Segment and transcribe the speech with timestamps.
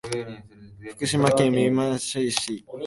[0.95, 2.65] 福島県三島町